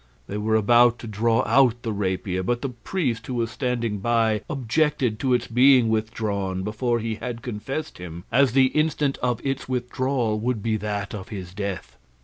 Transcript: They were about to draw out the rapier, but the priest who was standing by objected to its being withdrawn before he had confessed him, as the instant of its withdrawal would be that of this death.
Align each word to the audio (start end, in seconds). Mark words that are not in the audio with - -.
They 0.25 0.37
were 0.39 0.55
about 0.55 0.97
to 0.97 1.07
draw 1.07 1.43
out 1.45 1.83
the 1.83 1.93
rapier, 1.93 2.41
but 2.41 2.63
the 2.63 2.69
priest 2.69 3.27
who 3.27 3.35
was 3.35 3.51
standing 3.51 3.99
by 3.99 4.41
objected 4.49 5.19
to 5.19 5.35
its 5.35 5.45
being 5.45 5.89
withdrawn 5.89 6.63
before 6.63 6.97
he 6.97 7.17
had 7.21 7.43
confessed 7.43 7.99
him, 7.99 8.23
as 8.31 8.53
the 8.53 8.69
instant 8.73 9.19
of 9.19 9.45
its 9.45 9.69
withdrawal 9.69 10.39
would 10.39 10.63
be 10.63 10.75
that 10.77 11.13
of 11.13 11.29
this 11.29 11.53
death. 11.53 11.97